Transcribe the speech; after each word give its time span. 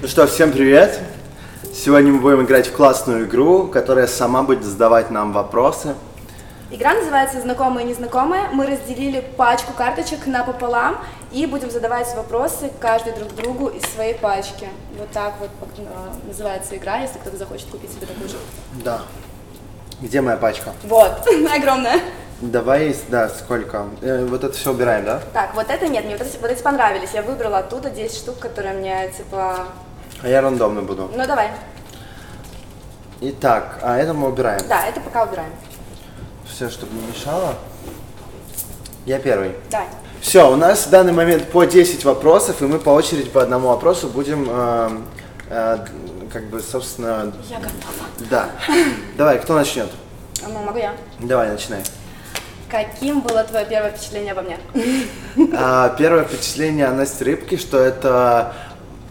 Ну 0.00 0.08
что, 0.08 0.26
всем 0.26 0.50
привет! 0.50 0.98
Сегодня 1.74 2.10
мы 2.10 2.20
будем 2.20 2.42
играть 2.42 2.68
в 2.68 2.72
классную 2.72 3.26
игру, 3.26 3.66
которая 3.66 4.06
сама 4.06 4.42
будет 4.42 4.64
задавать 4.64 5.10
нам 5.10 5.34
вопросы. 5.34 5.94
Игра 6.70 6.94
называется 6.94 7.42
«Знакомые 7.42 7.84
и 7.84 7.90
незнакомые». 7.90 8.48
Мы 8.54 8.64
разделили 8.64 9.22
пачку 9.36 9.74
карточек 9.74 10.26
напополам 10.26 10.96
и 11.32 11.44
будем 11.44 11.70
задавать 11.70 12.08
вопросы 12.16 12.72
каждый 12.80 13.12
друг 13.12 13.34
другу 13.34 13.66
из 13.66 13.82
своей 13.82 14.14
пачки. 14.14 14.66
Вот 14.98 15.10
так 15.10 15.34
вот 15.38 15.50
э, 15.76 15.82
называется 16.26 16.78
игра, 16.78 16.96
если 16.96 17.18
кто-то 17.18 17.36
захочет 17.36 17.66
купить 17.66 17.90
себе 17.90 18.06
такую 18.06 18.30
же. 18.30 18.36
Да. 18.82 19.02
Где 20.00 20.22
моя 20.22 20.38
пачка? 20.38 20.72
Вот, 20.84 21.28
огромная. 21.54 22.00
Давай, 22.42 22.96
да, 23.08 23.28
сколько? 23.28 23.86
Э, 24.00 24.24
вот 24.24 24.42
это 24.42 24.52
все 24.52 24.72
убираем, 24.72 25.04
да? 25.04 25.22
Так, 25.32 25.54
вот 25.54 25.70
это 25.70 25.86
нет, 25.86 26.04
мне 26.04 26.16
вот 26.16 26.26
эти, 26.26 26.36
вот 26.38 26.50
эти 26.50 26.60
понравились. 26.60 27.10
Я 27.14 27.22
выбрала 27.22 27.58
оттуда 27.58 27.88
10 27.88 28.16
штук, 28.16 28.40
которые 28.40 28.74
мне, 28.74 29.12
типа... 29.16 29.68
А 30.20 30.28
я 30.28 30.40
рандомно 30.40 30.82
буду. 30.82 31.08
Ну, 31.14 31.24
давай. 31.24 31.50
Итак, 33.20 33.78
а 33.82 33.96
это 33.96 34.12
мы 34.12 34.28
убираем. 34.28 34.60
Да, 34.68 34.84
это 34.86 35.00
пока 35.00 35.22
убираем. 35.22 35.52
Все, 36.44 36.68
чтобы 36.68 36.92
не 36.96 37.06
мешало. 37.06 37.54
Я 39.06 39.20
первый. 39.20 39.54
Давай. 39.70 39.86
Все, 40.20 40.52
у 40.52 40.56
нас 40.56 40.86
в 40.86 40.90
данный 40.90 41.12
момент 41.12 41.48
по 41.48 41.64
10 41.64 42.04
вопросов, 42.04 42.60
и 42.60 42.64
мы 42.64 42.80
по 42.80 42.90
очереди 42.90 43.30
по 43.30 43.40
одному 43.40 43.68
вопросу 43.68 44.08
будем, 44.08 44.48
э, 44.50 44.90
э, 45.48 45.78
как 46.32 46.46
бы, 46.46 46.60
собственно... 46.60 47.32
Я 47.48 47.58
готова. 47.58 48.28
Да. 48.30 48.50
Давай, 49.16 49.38
кто 49.38 49.54
начнет? 49.54 49.90
Ну, 50.42 50.58
могу 50.58 50.78
я. 50.78 50.92
Давай, 51.20 51.48
начинай. 51.48 51.82
Каким 52.72 53.20
было 53.20 53.44
твое 53.44 53.66
первое 53.66 53.90
впечатление 53.90 54.32
обо 54.32 54.40
мне? 54.40 54.58
А, 55.54 55.90
первое 55.98 56.24
впечатление 56.24 56.86
о 56.86 56.92
Насте 56.92 57.22
Рыбке, 57.22 57.58
что 57.58 57.76
это 57.76 58.54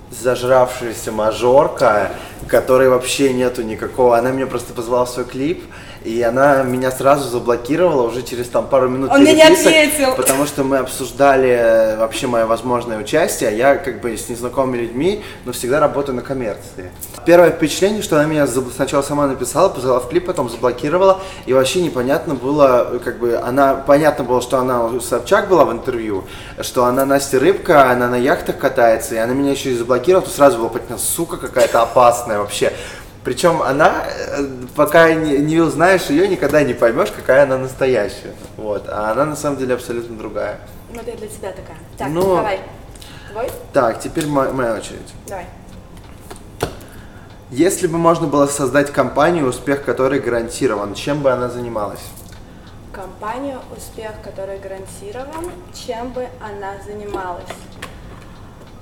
зажравшаяся 0.09 1.11
мажорка, 1.11 2.09
которой 2.47 2.89
вообще 2.89 3.31
нету 3.33 3.61
никакого. 3.61 4.17
Она 4.17 4.31
меня 4.31 4.47
просто 4.47 4.73
позвала 4.73 5.05
в 5.05 5.11
свой 5.11 5.25
клип, 5.25 5.63
и 6.03 6.21
она 6.21 6.63
меня 6.63 6.91
сразу 6.91 7.29
заблокировала 7.29 8.01
уже 8.03 8.23
через 8.23 8.47
там 8.47 8.67
пару 8.67 8.89
минут 8.89 9.11
Он 9.11 9.21
мне 9.21 9.33
не 9.33 9.43
ответил. 9.43 10.15
Потому 10.15 10.45
что 10.45 10.63
мы 10.63 10.77
обсуждали 10.77 11.49
э, 11.49 11.97
вообще 11.97 12.27
мое 12.27 12.45
возможное 12.45 12.97
участие. 12.97 13.55
Я 13.55 13.75
как 13.75 14.01
бы 14.01 14.17
с 14.17 14.27
незнакомыми 14.29 14.77
людьми, 14.77 15.23
но 15.45 15.51
всегда 15.51 15.79
работаю 15.79 16.15
на 16.15 16.21
коммерции. 16.21 16.91
Первое 17.25 17.51
впечатление, 17.51 18.01
что 18.01 18.15
она 18.15 18.25
меня 18.25 18.47
сначала 18.47 19.03
сама 19.03 19.27
написала, 19.27 19.69
позвала 19.69 19.99
в 19.99 20.09
клип, 20.09 20.25
потом 20.25 20.49
заблокировала, 20.49 21.21
и 21.45 21.53
вообще 21.53 21.81
непонятно 21.81 22.33
было, 22.33 22.99
как 23.03 23.19
бы, 23.19 23.35
она, 23.35 23.75
понятно 23.75 24.23
было, 24.23 24.41
что 24.41 24.57
она 24.57 24.85
у 24.85 24.99
Собчак 24.99 25.47
была 25.49 25.65
в 25.65 25.71
интервью, 25.71 26.23
что 26.61 26.85
она 26.85 27.05
Настя 27.05 27.39
Рыбка, 27.39 27.91
она 27.91 28.07
на 28.07 28.15
яхтах 28.15 28.57
катается, 28.57 29.15
и 29.15 29.17
она 29.19 29.33
меня 29.33 29.51
еще 29.51 29.71
и 29.71 29.75
заблокировала, 29.75 30.25
то 30.25 30.31
сразу 30.31 30.57
было 30.57 30.69
понятно, 30.69 30.97
сука 30.97 31.37
какая-то 31.37 31.83
опасная 31.83 32.39
вообще. 32.39 32.73
Причем 33.23 33.61
она, 33.61 34.05
э, 34.07 34.47
пока 34.75 35.13
не, 35.13 35.37
не 35.37 35.59
узнаешь 35.59 36.05
ее, 36.07 36.27
никогда 36.27 36.63
не 36.63 36.73
поймешь, 36.73 37.11
какая 37.11 37.43
она 37.43 37.57
настоящая. 37.57 38.33
Вот. 38.57 38.85
А 38.89 39.11
она 39.11 39.25
на 39.25 39.35
самом 39.35 39.57
деле 39.57 39.75
абсолютно 39.75 40.17
другая. 40.17 40.59
Ну, 40.91 40.99
это 41.01 41.15
для 41.17 41.27
тебя 41.27 41.51
такая. 41.51 41.77
Так, 41.97 42.09
Ну. 42.09 42.35
давай. 42.35 42.61
Твой? 43.31 43.49
Так, 43.73 43.99
теперь 43.99 44.25
мо- 44.27 44.51
моя 44.51 44.73
очередь. 44.73 45.13
Давай. 45.27 45.45
Если 47.51 47.87
бы 47.87 47.97
можно 47.97 48.27
было 48.27 48.47
создать 48.47 48.91
компанию, 48.91 49.45
успех 49.47 49.83
которой 49.83 50.19
гарантирован, 50.19 50.93
чем 50.95 51.21
бы 51.21 51.31
она 51.31 51.49
занималась? 51.49 51.99
Компанию 52.93 53.59
«Успех», 53.75 54.11
который 54.21 54.57
гарантирован, 54.59 55.49
чем 55.73 56.11
бы 56.11 56.27
она 56.41 56.73
занималась? 56.85 57.45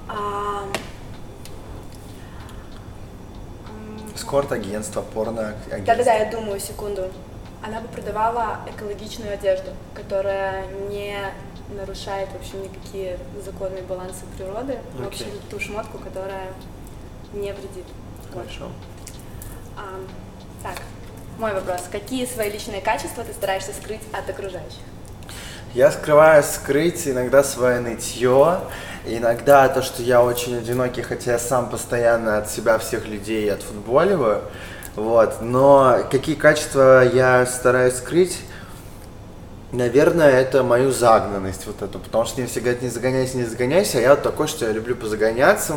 А, 0.07 0.63
Спорт-агентство, 4.19 5.01
порно-агентство. 5.01 5.79
Да-да-да, 5.85 6.13
я 6.13 6.31
думаю, 6.31 6.59
секунду. 6.59 7.09
Она 7.61 7.79
бы 7.79 7.87
продавала 7.87 8.59
экологичную 8.67 9.33
одежду, 9.33 9.71
которая 9.93 10.65
не 10.89 11.15
нарушает 11.75 12.29
вообще 12.33 12.57
никакие 12.57 13.17
законы 13.43 13.81
баланса 13.81 14.25
природы. 14.37 14.77
В 14.93 15.07
общем, 15.07 15.27
ту 15.49 15.59
шмотку, 15.59 15.99
которая 15.99 16.47
не 17.33 17.53
вредит. 17.53 17.85
Хорошо. 18.33 18.69
А, 19.77 19.99
так, 20.63 20.81
мой 21.37 21.53
вопрос. 21.53 21.83
Какие 21.91 22.25
свои 22.25 22.51
личные 22.51 22.81
качества 22.81 23.23
ты 23.23 23.33
стараешься 23.33 23.71
скрыть 23.73 24.01
от 24.11 24.29
окружающих? 24.29 24.83
Я 25.73 25.91
скрываю 25.91 26.43
скрыть 26.43 27.07
иногда 27.07 27.43
свое 27.43 27.79
нытье, 27.79 28.61
иногда 29.17 29.67
то, 29.69 29.81
что 29.81 30.01
я 30.01 30.23
очень 30.23 30.57
одинокий, 30.57 31.01
хотя 31.01 31.33
я 31.33 31.39
сам 31.39 31.69
постоянно 31.69 32.37
от 32.37 32.49
себя 32.49 32.77
всех 32.77 33.07
людей 33.07 33.51
отфутболиваю. 33.51 34.41
Вот. 34.95 35.41
Но 35.41 35.99
какие 36.11 36.35
качества 36.35 37.03
я 37.03 37.45
стараюсь 37.45 37.95
скрыть? 37.95 38.39
Наверное, 39.71 40.31
это 40.31 40.63
мою 40.63 40.91
загнанность 40.91 41.67
вот 41.67 41.81
эту, 41.81 41.99
потому 41.99 42.25
что 42.25 42.39
мне 42.39 42.49
все 42.49 42.59
говорят, 42.59 42.81
не 42.81 42.89
загоняйся, 42.89 43.37
не 43.37 43.43
загоняйся, 43.43 43.99
а 43.99 44.01
я 44.01 44.09
вот 44.11 44.23
такой, 44.23 44.47
что 44.47 44.65
я 44.65 44.71
люблю 44.71 44.95
позагоняться. 44.95 45.75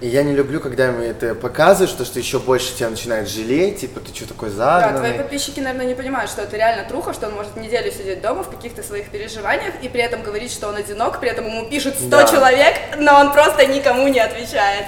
И 0.00 0.06
я 0.06 0.22
не 0.22 0.32
люблю, 0.32 0.60
когда 0.60 0.92
мне 0.92 1.08
это 1.08 1.34
показывают, 1.34 1.90
что, 1.90 2.04
что 2.04 2.20
еще 2.20 2.38
больше 2.38 2.72
тебя 2.72 2.88
начинает 2.88 3.28
жалеть, 3.28 3.80
типа, 3.80 3.98
ты 3.98 4.14
что 4.14 4.28
такой 4.28 4.50
Да, 4.50 4.80
загнанный. 4.80 5.08
твои 5.08 5.18
подписчики, 5.18 5.58
наверное, 5.58 5.86
не 5.86 5.94
понимают, 5.96 6.30
что 6.30 6.42
это 6.42 6.56
реально 6.56 6.88
труха, 6.88 7.12
что 7.12 7.26
он 7.26 7.34
может 7.34 7.56
неделю 7.56 7.90
сидеть 7.90 8.20
дома 8.22 8.44
в 8.44 8.48
каких-то 8.50 8.84
своих 8.84 9.10
переживаниях 9.10 9.74
и 9.82 9.88
при 9.88 10.00
этом 10.00 10.22
говорить, 10.22 10.52
что 10.52 10.68
он 10.68 10.76
одинок, 10.76 11.18
при 11.18 11.30
этом 11.30 11.46
ему 11.46 11.68
пишут 11.68 11.96
100 11.96 12.08
Да. 12.10 12.24
человек, 12.28 12.74
но 12.98 13.18
он 13.18 13.32
просто 13.32 13.66
никому 13.66 14.06
не 14.06 14.20
отвечает. 14.20 14.84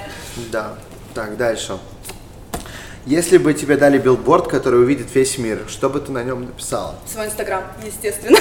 Да. 0.53 0.75
Так, 1.13 1.37
дальше. 1.37 1.79
Если 3.05 3.39
бы 3.39 3.53
тебе 3.53 3.77
дали 3.77 3.99
билборд, 3.99 4.47
который 4.47 4.81
увидит 4.81 5.13
весь 5.13 5.39
мир, 5.39 5.65
что 5.69 5.91
бы 5.91 5.99
ты 6.01 6.13
на 6.13 6.23
нем 6.23 6.43
написала? 6.45 6.95
Свой 7.13 7.27
инстаграм, 7.27 7.65
естественно. 7.85 8.39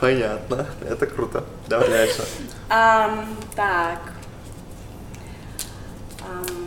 Понятно. 0.00 0.66
Это 0.88 1.06
круто. 1.06 1.42
Давай 1.66 1.88
дальше. 1.88 2.22
Так. 2.68 3.98
um, 6.26 6.65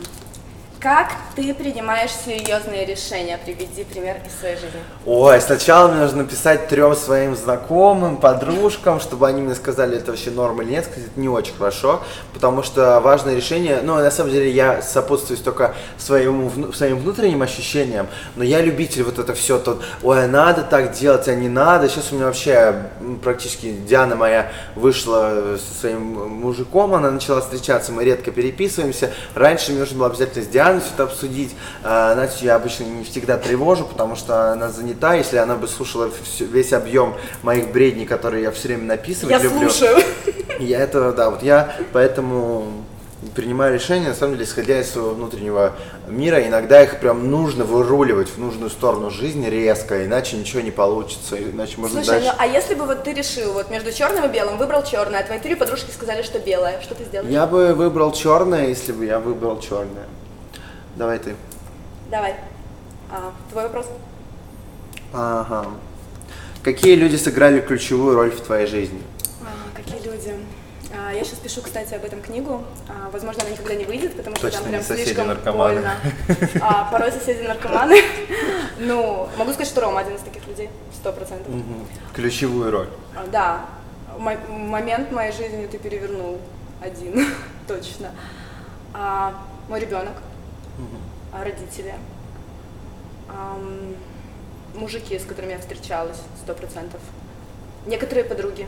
как 0.80 1.12
ты 1.36 1.52
принимаешь 1.52 2.10
серьезные 2.10 2.86
решения? 2.86 3.38
Приведи 3.44 3.84
пример 3.84 4.16
из 4.26 4.40
своей 4.40 4.54
жизни. 4.54 4.80
Ой, 5.04 5.38
сначала 5.40 5.88
мне 5.88 6.00
нужно 6.00 6.22
написать 6.22 6.68
трем 6.68 6.96
своим 6.96 7.36
знакомым, 7.36 8.16
подружкам, 8.16 8.98
чтобы 8.98 9.28
они 9.28 9.42
мне 9.42 9.54
сказали, 9.54 9.98
это 9.98 10.10
вообще 10.10 10.30
норм 10.30 10.62
или 10.62 10.70
нет. 10.70 10.86
Кстати, 10.86 11.06
это 11.06 11.20
не 11.20 11.28
очень 11.28 11.54
хорошо, 11.54 12.02
потому 12.32 12.62
что 12.62 12.98
важное 13.00 13.36
решение, 13.36 13.80
ну, 13.82 13.96
на 13.96 14.10
самом 14.10 14.32
деле, 14.32 14.50
я 14.50 14.80
сопутствуюсь 14.80 15.42
только 15.42 15.74
своему, 15.98 16.72
своим 16.72 16.98
внутренним 16.98 17.42
ощущениям, 17.42 18.06
но 18.34 18.42
я 18.42 18.62
любитель 18.62 19.02
вот 19.02 19.18
это 19.18 19.34
все, 19.34 19.58
тут, 19.58 19.82
ой, 20.02 20.26
надо 20.28 20.62
так 20.62 20.92
делать, 20.92 21.28
а 21.28 21.34
не 21.34 21.50
надо. 21.50 21.90
Сейчас 21.90 22.10
у 22.10 22.14
меня 22.14 22.24
вообще 22.24 22.74
практически 23.22 23.70
Диана 23.72 24.16
моя 24.16 24.50
вышла 24.74 25.58
со 25.58 25.80
своим 25.80 26.00
мужиком, 26.00 26.94
она 26.94 27.10
начала 27.10 27.42
встречаться, 27.42 27.92
мы 27.92 28.02
редко 28.02 28.30
переписываемся. 28.30 29.12
Раньше 29.34 29.72
мне 29.72 29.80
нужно 29.80 29.98
было 29.98 30.06
обязательно 30.06 30.44
с 30.44 30.48
Дианой 30.48 30.69
все 30.78 30.90
это 30.94 31.02
обсудить. 31.02 31.56
А, 31.82 32.14
Настю 32.14 32.44
я 32.44 32.54
обычно 32.54 32.84
не 32.84 33.02
всегда 33.02 33.36
тревожу, 33.36 33.84
потому 33.84 34.14
что 34.14 34.52
она 34.52 34.68
занята. 34.68 35.14
Если 35.14 35.38
она 35.38 35.56
бы 35.56 35.66
слушала 35.66 36.08
весь 36.38 36.72
объем 36.72 37.16
моих 37.42 37.72
бредней, 37.72 38.06
которые 38.06 38.44
я 38.44 38.52
все 38.52 38.68
время 38.68 38.84
написывать 38.84 39.32
Я 39.32 39.42
люблю. 39.42 39.68
слушаю. 39.68 39.98
Я 40.60 40.80
это, 40.80 41.12
да, 41.12 41.30
вот 41.30 41.42
я 41.42 41.74
поэтому 41.92 42.84
принимаю 43.34 43.74
решения, 43.74 44.08
на 44.08 44.14
самом 44.14 44.34
деле, 44.34 44.44
исходя 44.44 44.80
из 44.80 44.90
своего 44.90 45.10
внутреннего 45.10 45.74
мира. 46.08 46.46
Иногда 46.46 46.82
их 46.82 47.00
прям 47.00 47.30
нужно 47.30 47.64
выруливать 47.64 48.28
в 48.28 48.38
нужную 48.38 48.70
сторону 48.70 49.10
жизни 49.10 49.46
резко, 49.46 50.04
иначе 50.04 50.36
ничего 50.36 50.60
не 50.60 50.70
получится, 50.70 51.36
иначе 51.36 51.74
можно 51.78 52.02
Слушай, 52.02 52.20
дальше... 52.20 52.28
ну 52.28 52.34
а 52.38 52.46
если 52.46 52.74
бы 52.74 52.86
вот 52.86 53.04
ты 53.04 53.12
решил, 53.12 53.52
вот 53.52 53.70
между 53.70 53.92
черным 53.92 54.24
и 54.24 54.28
белым, 54.28 54.58
выбрал 54.58 54.82
черное, 54.84 55.20
а 55.20 55.22
твои 55.22 55.38
три 55.38 55.54
подружки 55.54 55.90
сказали, 55.90 56.22
что 56.22 56.38
белое, 56.38 56.80
что 56.82 56.94
ты 56.94 57.04
сделаешь? 57.04 57.30
Я 57.30 57.46
бы 57.46 57.74
выбрал 57.74 58.12
черное, 58.12 58.68
если 58.68 58.92
бы 58.92 59.04
я 59.04 59.18
выбрал 59.18 59.60
черное. 59.60 60.06
Давай 60.96 61.18
ты. 61.18 61.34
Давай. 62.10 62.34
А, 63.10 63.32
твой 63.50 63.64
вопрос. 63.64 63.86
Ага. 65.12 65.66
Какие 66.62 66.94
люди 66.94 67.16
сыграли 67.16 67.60
ключевую 67.60 68.14
роль 68.16 68.30
в 68.30 68.40
твоей 68.40 68.66
жизни? 68.66 69.02
А, 69.42 69.76
какие 69.76 70.00
люди? 70.02 70.34
А, 70.92 71.12
я 71.12 71.24
сейчас 71.24 71.38
пишу, 71.38 71.62
кстати, 71.62 71.94
об 71.94 72.04
этом 72.04 72.20
книгу. 72.20 72.62
А, 72.88 73.10
возможно, 73.10 73.42
она 73.42 73.50
никогда 73.52 73.74
не 73.74 73.84
выйдет, 73.84 74.16
потому 74.16 74.36
что 74.36 74.46
Точно 74.46 74.60
там 74.62 74.66
не 74.68 74.72
прям 74.78 74.84
соседи 74.84 75.04
слишком 75.06 75.28
наркоманы. 75.28 75.74
больно. 75.74 75.94
А, 76.62 76.88
порой 76.90 77.12
соседи 77.12 77.42
наркоманы. 77.46 77.96
Ну, 78.82 79.28
могу 79.36 79.50
сказать, 79.52 79.68
что 79.68 79.82
Рома 79.82 80.00
один 80.00 80.16
из 80.16 80.22
таких 80.22 80.46
людей, 80.48 80.70
сто 80.94 81.12
процентов. 81.12 81.52
Ключевую 82.14 82.70
роль. 82.70 82.88
А, 83.14 83.26
Да, 83.30 83.66
мо- 84.18 84.38
момент 84.48 85.12
моей 85.12 85.32
жизни 85.32 85.66
ты 85.66 85.76
перевернул 85.78 86.40
один, 86.80 87.26
точно. 87.68 88.10
А, 88.94 89.34
мой 89.68 89.80
ребенок, 89.80 90.14
а, 91.32 91.44
родители, 91.44 91.94
мужики, 94.74 95.18
с 95.18 95.24
которыми 95.24 95.52
я 95.52 95.58
встречалась, 95.58 96.18
сто 96.42 96.54
процентов. 96.54 97.00
Некоторые 97.86 98.24
подруги, 98.24 98.66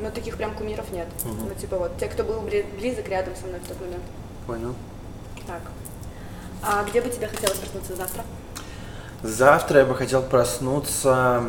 Но 0.00 0.10
таких 0.10 0.36
прям 0.36 0.54
кумиров 0.54 0.90
нет. 0.92 1.08
Ну, 1.24 1.54
типа 1.58 1.78
вот, 1.78 1.96
те, 1.98 2.06
кто 2.08 2.22
был 2.22 2.40
бли- 2.42 2.66
близок 2.78 3.08
рядом 3.08 3.34
со 3.34 3.46
мной 3.46 3.60
в 3.60 3.66
тот 3.68 3.80
момент. 3.80 4.02
Понял. 4.46 4.74
Так. 5.46 5.62
А 6.62 6.84
где 6.84 7.00
бы 7.00 7.08
тебе 7.08 7.26
хотелось 7.28 7.56
проснуться 7.58 7.96
завтра? 7.96 8.22
Завтра 9.22 9.80
я 9.80 9.86
бы 9.86 9.94
хотел 9.94 10.22
проснуться 10.22 11.44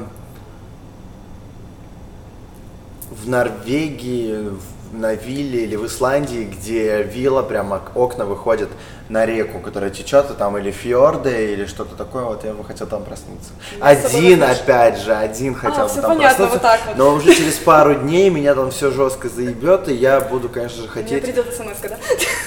в 3.12 3.27
Норвегии, 3.27 4.50
в- 4.50 4.62
на 4.92 5.13
вилле 5.13 5.63
или 5.63 5.75
в 5.75 5.86
Исландии, 5.86 6.44
где 6.44 7.04
вилла, 7.04 7.42
прямо 7.42 7.81
окна 7.95 8.25
выходят 8.25 8.69
на 9.10 9.25
реку, 9.25 9.60
которая 9.60 9.89
течет, 9.89 10.30
и 10.31 10.34
там 10.34 10.57
или 10.57 10.72
фьорды, 10.72 11.54
или 11.54 11.66
что-то 11.66 11.95
такое, 11.95 12.25
вот 12.25 12.44
я 12.44 12.54
бы 12.54 12.63
хотел 12.63 12.88
там 12.88 13.04
проснуться. 13.04 13.51
Я 13.80 13.95
собой 13.95 14.19
Один, 14.19 14.44
опять 14.44 15.00
же, 15.00 15.16
один 15.16 15.56
хотел 15.56 15.84
бы 15.84 15.89
всё 15.89 16.01
там 16.01 16.18
понятно, 16.18 16.48
проснуться, 16.48 16.54
вот 16.54 16.62
так 16.62 16.81
вот. 16.88 16.98
но 16.98 17.13
уже 17.13 17.34
через 17.34 17.56
пару 17.56 17.95
дней 17.95 18.30
меня 18.30 18.54
там 18.54 18.72
все 18.72 18.92
жестко 18.92 19.30
заебет, 19.30 19.88
и 19.88 19.94
я 19.94 20.19
буду, 20.19 20.50
конечно 20.50 20.81
же, 20.81 20.89
Мне 20.94 21.04
хотеть 21.04 21.24
придет 21.24 21.54
смс, 21.54 21.78
да? 21.81 21.98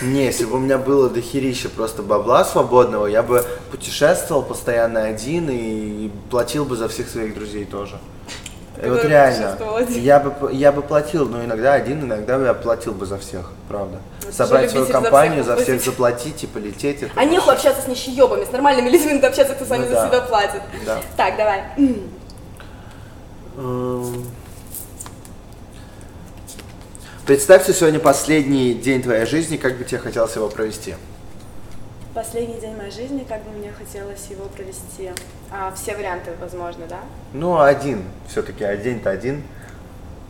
не, 0.03 0.27
если 0.27 0.45
бы 0.45 0.57
у 0.57 0.59
меня 0.59 0.77
было 0.77 1.09
дохерища 1.09 1.71
просто 1.71 2.03
бабла 2.03 2.45
свободного, 2.45 3.07
я 3.07 3.23
бы 3.23 3.45
путешествовал 3.71 4.43
постоянно 4.43 5.05
один 5.05 5.49
и 5.51 6.11
платил 6.31 6.65
бы 6.65 6.77
за 6.77 6.89
всех 6.89 7.09
своих 7.09 7.35
друзей 7.35 7.65
тоже. 7.65 7.99
И 8.83 8.89
вот 8.89 9.05
реально, 9.05 9.59
я 9.91 10.21
бы, 10.21 10.53
я 10.53 10.73
бы 10.73 10.81
платил, 10.83 11.29
но 11.29 11.45
иногда 11.45 11.75
один, 11.75 12.03
иногда 12.05 12.37
я 12.47 12.55
платил 12.55 12.93
бы 12.93 13.05
за 13.05 13.19
всех, 13.19 13.51
правда. 13.69 13.99
Вот 14.25 14.35
Собрать 14.35 14.65
уже 14.67 14.71
свою 14.71 14.85
любитель 14.87 14.87
за 14.87 14.93
компанию, 15.03 15.43
всех 15.45 15.47
за 15.47 15.57
всех 15.57 15.67
платить. 15.67 15.85
заплатить 15.85 16.45
и 16.45 16.47
полететь. 16.47 17.03
Это 17.03 17.13
А 17.17 17.25
нехуй 17.25 17.55
общаться 17.55 17.83
с 17.83 17.89
нищеебами, 17.89 18.45
с 18.45 18.53
нормальными 18.53 18.89
людьми 18.89 19.13
надо 19.15 19.27
общаться, 19.29 19.55
кто 19.55 19.65
сами 19.67 19.83
Ну 19.83 19.89
за 19.89 19.95
да. 19.95 20.09
себя 20.09 20.21
платит. 20.23 20.63
Да. 20.87 20.99
Так, 21.17 21.37
давай. 21.37 21.63
Эм. 23.59 24.27
Представь, 27.27 27.63
что 27.65 27.75
сегодня 27.75 28.01
последний 28.01 28.75
день 28.75 29.03
твоей 29.03 29.27
жизни, 29.27 29.57
как 29.57 29.77
бы 29.77 29.85
тебе 29.85 29.99
хотелось 29.99 30.35
его 30.37 30.49
провести? 30.49 30.95
Последний 32.15 32.61
день 32.61 32.77
моей 32.77 32.91
жизни, 32.91 33.25
как 33.29 33.45
бы 33.45 33.51
мне 33.51 33.71
хотелось 33.71 34.27
его 34.27 34.47
провести. 34.47 35.13
А, 35.53 35.73
все 35.73 35.95
варианты 35.95 36.33
возможны, 36.41 36.87
да? 36.89 37.01
Ну, 37.33 37.61
один, 37.61 38.05
все-таки, 38.27 38.65
а 38.65 38.77
день-то 38.77 39.11
один. 39.11 39.45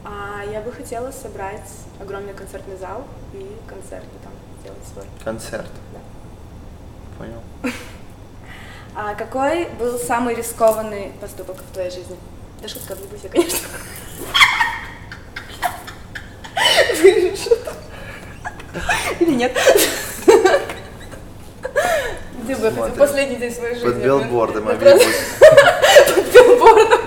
А, 0.04 0.44
я 0.44 0.60
бы 0.60 0.72
хотела 0.72 1.10
собрать 1.10 1.70
огромный 1.98 2.34
концертный 2.34 2.76
зал 2.76 3.06
и 3.32 3.56
концерт 3.66 4.04
там 4.22 4.32
сделать 4.60 4.86
свой. 4.92 5.04
Концерт. 5.24 5.70
Да. 5.92 6.00
Понял. 7.18 7.40
А 8.92 9.14
какой 9.14 9.68
был 9.78 9.96
самый 10.00 10.34
рискованный 10.34 11.12
поступок 11.20 11.58
в 11.58 11.72
твоей 11.72 11.92
жизни? 11.92 12.16
Да 12.60 12.66
шутка, 12.66 12.96
влюбуйся, 12.96 13.28
конечно. 13.28 13.56
Или 19.20 19.34
нет? 19.34 19.56
Я 22.50 22.56
хотела? 22.56 22.74
Смотрим. 22.74 22.96
Последний 22.96 23.36
день 23.36 23.52
своей 23.52 23.74
жизни. 23.74 23.86
Под 23.88 23.96
билбордом 24.02 24.64
Под 26.14 26.32
билбордом. 26.34 27.00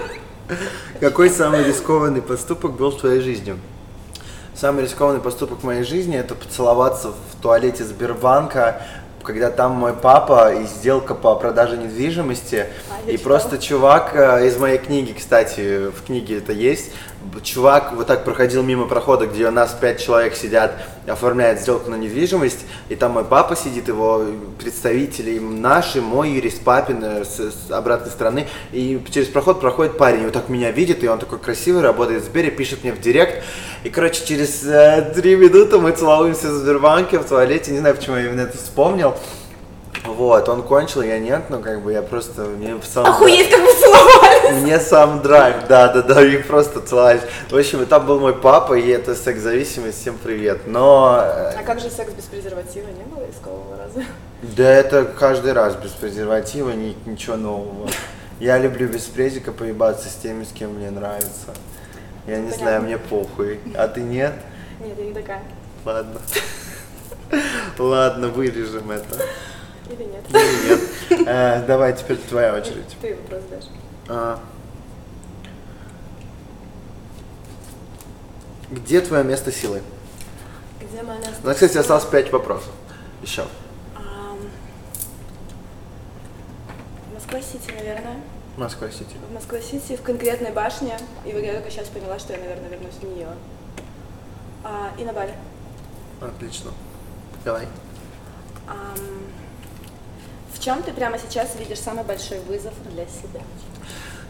Какой 1.00 1.30
самый 1.30 1.64
рискованный 1.66 2.22
поступок 2.22 2.74
был 2.74 2.92
в 2.92 3.00
твоей 3.00 3.20
жизни? 3.20 3.58
Самый 4.56 4.84
рискованный 4.84 5.20
поступок 5.20 5.60
в 5.60 5.64
моей 5.64 5.84
жизни 5.84 6.18
это 6.18 6.36
поцеловаться 6.36 7.10
в 7.10 7.42
туалете 7.42 7.84
Сбербанка, 7.84 8.82
когда 9.24 9.50
там 9.50 9.74
мой 9.74 9.94
папа 9.94 10.54
и 10.54 10.64
сделка 10.66 11.16
по 11.16 11.36
продаже 11.36 11.76
недвижимости. 11.76 12.68
А, 12.90 13.10
и 13.10 13.18
читала. 13.18 13.24
просто 13.24 13.58
чувак 13.58 14.12
э, 14.16 14.48
из 14.48 14.58
моей 14.58 14.78
книги, 14.78 15.14
кстати, 15.18 15.88
в 15.90 16.06
книге 16.06 16.38
это 16.38 16.54
есть, 16.54 16.92
чувак 17.44 17.94
вот 17.94 18.08
так 18.08 18.24
проходил 18.24 18.64
мимо 18.64 18.88
прохода, 18.88 19.28
где 19.28 19.48
у 19.48 19.52
нас 19.52 19.76
пять 19.80 20.04
человек 20.04 20.36
сидят, 20.36 20.74
оформляет 21.08 21.60
сделку 21.60 21.90
на 21.90 21.96
недвижимость, 21.96 22.60
и 22.90 22.96
там 22.96 23.12
мой 23.12 23.26
папа 23.26 23.56
сидит, 23.56 23.88
его 23.88 24.24
представители 24.60 25.40
наши, 25.40 26.02
мой 26.02 26.32
юрист 26.32 26.62
папин 26.64 27.04
э, 27.04 27.26
с, 27.26 27.40
с 27.40 27.72
обратной 27.72 28.12
стороны, 28.12 28.48
и 28.72 29.02
через 29.12 29.28
проход 29.28 29.60
проходит 29.60 29.98
парень, 29.98 30.22
и 30.22 30.26
вот 30.26 30.34
так 30.34 30.50
меня 30.50 30.72
видит, 30.72 31.04
и 31.04 31.08
он 31.08 31.20
такой 31.20 31.40
красивый, 31.40 31.82
работает 31.82 32.24
в 32.24 32.26
Сбере, 32.26 32.52
пишет 32.52 32.84
мне 32.84 32.94
в 32.94 33.00
директ, 33.02 33.44
и, 33.84 33.90
короче, 33.90 34.26
через 34.26 34.64
э, 34.64 35.14
три 35.16 35.36
минуты 35.36 35.78
мы 35.80 35.92
целуемся 35.92 36.50
в 36.50 36.54
Сбербанке 36.56 37.20
в 37.20 37.26
туалете, 37.26 37.72
не 37.72 37.80
знаю, 37.80 37.96
почему 37.96 38.16
я 38.16 38.26
именно 38.26 38.42
это 38.42 38.58
вспомнил, 38.58 39.16
вот, 40.06 40.50
он 40.50 40.64
кончил, 40.64 41.02
я 41.02 41.18
нет, 41.20 41.44
но 41.50 41.60
как 41.60 41.82
бы 41.82 41.94
я 41.94 42.02
просто, 42.02 42.42
мне 42.42 42.76
сам... 42.84 43.06
Охуеть, 43.06 43.50
как 43.50 43.62
вы 43.62 43.74
целовались. 43.74 44.13
Мне 44.52 44.80
сам 44.80 45.22
драйв, 45.22 45.68
да, 45.68 45.88
да, 45.94 46.02
да, 46.02 46.26
и 46.26 46.38
просто 46.38 46.82
целовались. 46.82 47.22
В 47.50 47.56
общем, 47.58 47.82
и 47.82 47.86
там 47.86 48.06
был 48.06 48.20
мой 48.20 48.36
папа, 48.36 48.74
и 48.74 48.88
это 48.90 49.16
секс-зависимость, 49.16 50.02
всем 50.02 50.18
привет. 50.18 50.68
Но, 50.68 51.20
э, 51.24 51.54
А 51.60 51.64
как 51.64 51.80
же 51.80 51.90
секс 51.90 52.12
без 52.14 52.26
презерватива? 52.26 52.88
Не 52.88 53.04
было 53.04 53.26
рискового 53.28 53.78
раза? 53.78 54.04
да 54.42 54.70
это 54.70 55.06
каждый 55.06 55.54
раз 55.54 55.76
без 55.76 55.92
презерватива, 55.92 56.72
ни- 56.72 56.96
ничего 57.06 57.38
нового. 57.38 57.90
Я 58.40 58.58
люблю 58.58 58.88
без 58.90 59.04
презика 59.04 59.52
поебаться 59.52 60.10
с 60.10 60.16
теми, 60.16 60.44
с 60.44 60.50
кем 60.52 60.72
мне 60.74 60.90
нравится. 60.92 61.54
Я 62.28 62.38
не 62.38 62.44
Понятно. 62.48 62.58
знаю, 62.58 62.82
мне 62.82 62.98
похуй. 62.98 63.60
А 63.76 63.88
ты 63.88 64.02
нет? 64.02 64.34
Нет, 64.82 64.98
я 64.98 65.06
не 65.06 65.14
такая. 65.14 65.44
Ладно. 65.86 66.20
Ладно, 67.80 68.28
вырежем 68.30 68.92
это. 68.92 69.24
Или 69.90 70.04
нет? 70.04 70.24
Или 70.30 70.70
нет. 71.20 71.28
Э, 71.28 71.62
Давай, 71.66 71.94
теперь 71.94 72.18
твоя 72.18 72.54
очередь. 72.56 72.96
Ты 73.02 73.16
вопрос 73.16 73.42
дашь. 73.50 73.66
А. 74.10 74.40
Где 78.70 79.02
твое 79.02 79.24
место 79.24 79.52
силы? 79.52 79.82
Где 80.82 81.04
мое 81.04 81.18
место? 81.20 81.36
У 81.44 81.48
нас, 81.48 81.56
кстати, 81.56 81.78
осталось 81.78 82.06
пять 82.06 82.32
вопросов. 82.32 82.72
Еще. 83.22 83.46
Москва-Сити, 87.14 87.72
наверное. 87.76 88.18
Москва-Сити. 88.58 89.16
В 89.30 89.34
Москва-Сити, 89.34 89.96
в 89.96 90.02
конкретной 90.02 90.52
башне. 90.52 90.98
И 91.26 91.32
вот 91.32 91.42
я 91.42 91.54
только 91.54 91.72
сейчас 91.72 91.88
поняла, 91.88 92.20
что 92.20 92.34
я, 92.34 92.40
наверное, 92.40 92.70
вернусь 92.70 92.96
в 92.96 93.04
нее. 93.04 93.28
А, 94.64 94.92
и 94.98 95.04
на 95.04 95.14
Бали. 95.14 95.34
Отлично. 96.22 96.72
Давай. 97.44 97.68
Ам, 98.68 98.98
В 100.54 100.60
чем 100.60 100.82
ты 100.84 100.94
прямо 100.94 101.18
сейчас 101.18 101.56
видишь 101.58 101.80
самый 101.80 102.04
большой 102.04 102.40
вызов 102.42 102.74
для 102.92 103.06
себя? 103.08 103.42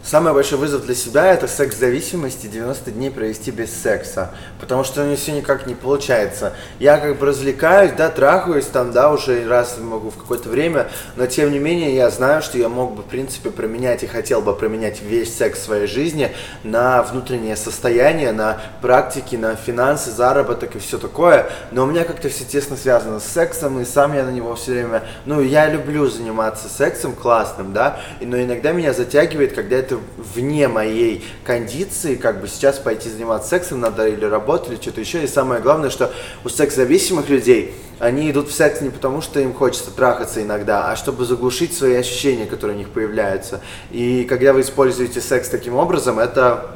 Самый 0.04 0.34
большой 0.34 0.58
вызов 0.58 0.84
для 0.84 0.94
себя 0.94 1.32
это 1.32 1.48
секс-зависимость 1.48 2.44
и 2.44 2.48
90 2.48 2.90
дней 2.90 3.10
провести 3.10 3.50
без 3.50 3.74
секса. 3.74 4.32
Потому 4.60 4.84
что 4.84 5.00
у 5.00 5.06
меня 5.06 5.16
все 5.16 5.32
никак 5.32 5.66
не 5.66 5.74
получается. 5.74 6.52
Я 6.78 6.98
как 6.98 7.18
бы 7.18 7.24
развлекаюсь, 7.24 7.92
да, 7.96 8.10
трахаюсь 8.10 8.66
там, 8.66 8.92
да, 8.92 9.10
уже 9.10 9.48
раз 9.48 9.78
могу 9.80 10.10
в 10.10 10.18
какое-то 10.18 10.50
время, 10.50 10.88
но 11.16 11.26
тем 11.26 11.50
не 11.50 11.58
менее 11.58 11.94
я 11.96 12.10
знаю, 12.10 12.42
что 12.42 12.58
я 12.58 12.68
мог 12.68 12.94
бы, 12.94 13.02
в 13.02 13.06
принципе, 13.06 13.48
променять 13.48 14.02
и 14.02 14.06
хотел 14.06 14.42
бы 14.42 14.54
променять 14.54 15.00
весь 15.00 15.34
секс 15.34 15.60
в 15.60 15.64
своей 15.64 15.86
жизни 15.86 16.32
на 16.64 17.02
внутреннее 17.02 17.56
состояние, 17.56 18.32
на 18.32 18.60
практики, 18.82 19.36
на 19.36 19.56
финансы, 19.56 20.10
заработок 20.10 20.76
и 20.76 20.80
все 20.80 20.98
такое. 20.98 21.46
Но 21.70 21.84
у 21.84 21.86
меня 21.86 22.04
как-то 22.04 22.28
все 22.28 22.44
тесно 22.44 22.76
связано 22.76 23.20
с 23.20 23.24
сексом, 23.24 23.80
и 23.80 23.86
сам 23.86 24.14
я 24.14 24.24
на 24.24 24.30
него 24.30 24.54
все 24.54 24.72
время, 24.72 25.02
ну, 25.24 25.40
я 25.40 25.66
люблю 25.70 26.10
заниматься 26.10 26.68
сексом 26.68 27.14
классным, 27.14 27.72
да, 27.72 28.00
но 28.20 28.38
иногда 28.38 28.72
меня 28.72 28.92
затягивает, 28.92 29.54
когда 29.54 29.76
это 29.76 29.93
вне 30.16 30.68
моей 30.68 31.24
кондиции, 31.44 32.16
как 32.16 32.40
бы 32.40 32.48
сейчас 32.48 32.78
пойти 32.78 33.10
заниматься 33.10 33.50
сексом 33.50 33.80
надо 33.80 34.06
или 34.06 34.24
работать, 34.24 34.70
или 34.70 34.80
что-то 34.80 35.00
еще. 35.00 35.24
И 35.24 35.26
самое 35.26 35.60
главное, 35.60 35.90
что 35.90 36.12
у 36.44 36.48
секс-зависимых 36.48 37.28
людей 37.28 37.74
они 37.98 38.30
идут 38.30 38.48
в 38.48 38.52
секс 38.52 38.80
не 38.80 38.90
потому, 38.90 39.22
что 39.22 39.40
им 39.40 39.54
хочется 39.54 39.90
трахаться 39.90 40.42
иногда, 40.42 40.90
а 40.90 40.96
чтобы 40.96 41.24
заглушить 41.24 41.76
свои 41.76 41.94
ощущения, 41.94 42.46
которые 42.46 42.76
у 42.76 42.78
них 42.78 42.90
появляются. 42.90 43.60
И 43.90 44.24
когда 44.24 44.52
вы 44.52 44.62
используете 44.62 45.20
секс 45.20 45.48
таким 45.48 45.76
образом, 45.76 46.18
это 46.18 46.70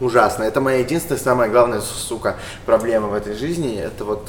ужасно. 0.00 0.44
Это 0.44 0.60
моя 0.60 0.78
единственная, 0.78 1.20
самая 1.20 1.50
главная, 1.50 1.80
сука, 1.80 2.36
проблема 2.66 3.08
в 3.08 3.14
этой 3.14 3.34
жизни. 3.34 3.78
Это 3.78 4.04
вот 4.04 4.28